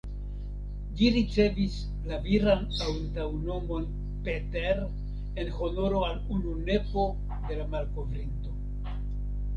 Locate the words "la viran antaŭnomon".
2.11-3.85